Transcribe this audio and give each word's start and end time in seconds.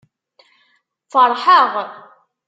Feṛḥeɣ. 1.11 1.71